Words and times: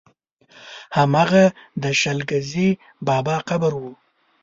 هماغه 0.97 1.43
د 1.81 1.83
شل 1.99 2.19
ګزي 2.29 2.69
بابا 3.07 3.35
قبر 3.49 3.73
و. 3.81 3.83